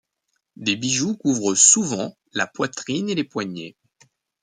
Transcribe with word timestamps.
Des 0.55 0.75
bijoux 0.75 1.15
couvrent 1.15 1.53
souvent 1.55 2.17
la 2.33 2.47
poitrine 2.47 3.07
et 3.09 3.13
les 3.13 3.23
poignets. 3.23 3.75